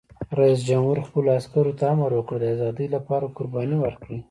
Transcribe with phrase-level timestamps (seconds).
[0.39, 4.17] رئیس جمهور خپلو عسکرو ته امر وکړ؛ د ازادۍ لپاره قرباني ورکړئ!